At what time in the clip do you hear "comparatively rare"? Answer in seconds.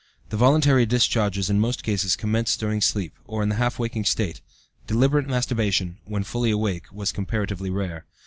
7.11-8.07